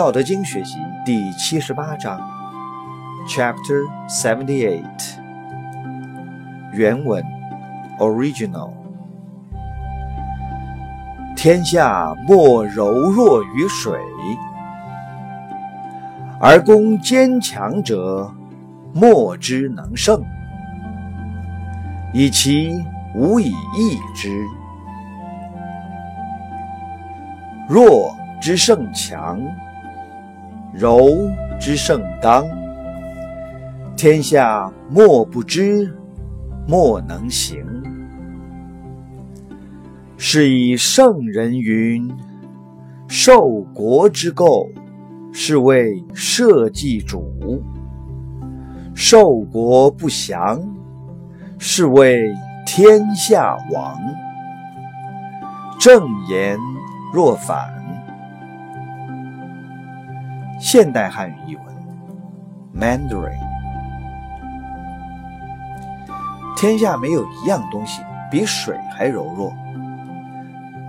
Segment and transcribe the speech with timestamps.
[0.00, 2.18] 道德经学习第七十八章
[3.28, 5.18] ，Chapter Seventy Eight。
[6.72, 7.22] 原文
[7.98, 8.70] ，Original。
[11.36, 14.00] 天下莫柔弱于水，
[16.40, 18.32] 而攻坚强者，
[18.94, 20.24] 莫之能胜，
[22.14, 22.82] 以其
[23.14, 24.46] 无以易之。
[27.68, 29.38] 弱之胜强，
[30.72, 32.46] 柔之胜刚。
[33.96, 35.94] 天下莫不知，
[36.66, 37.64] 莫能行。
[40.16, 42.10] 是以圣人云
[43.08, 44.70] ：“受国之垢，
[45.32, 47.20] 是谓社稷主；
[48.94, 50.62] 受国不祥，
[51.58, 52.22] 是谓
[52.66, 53.98] 天下王。”
[55.80, 56.58] 正言
[57.12, 57.79] 若反。
[60.60, 61.64] 现代汉语译文
[62.76, 63.32] ：Mandarin。
[66.54, 69.50] 天下没有一样东西比水还柔弱。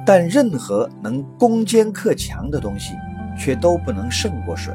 [0.06, 2.96] 但任何能攻坚克强的东西，
[3.38, 4.74] 却都不能胜过水。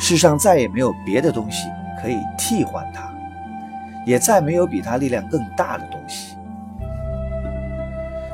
[0.00, 1.68] 世上再也没有别的东西
[2.02, 3.08] 可以替换它，
[4.04, 6.36] 也再没有比它力量更大的东西。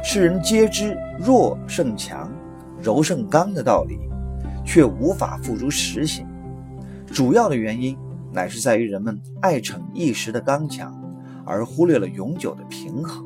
[0.02, 2.30] 世人皆知弱胜强、
[2.80, 3.98] 柔胜刚的道理，
[4.66, 6.26] 却无法付诸实行。
[7.06, 7.96] 主要的原因
[8.32, 10.94] 乃是在于人们爱逞一时的刚强，
[11.44, 13.24] 而忽略了永久的平衡。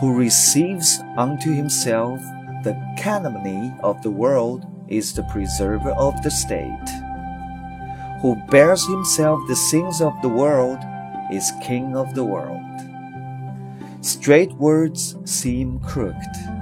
[0.00, 2.20] Who receives unto himself
[2.62, 6.88] the calumny of the world is the preserver of the state.
[8.20, 10.78] Who bears himself the sins of the world
[11.32, 12.71] is king of the world.
[14.02, 16.61] Straight words seem crooked